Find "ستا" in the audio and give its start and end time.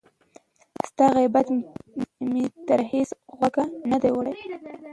0.89-1.05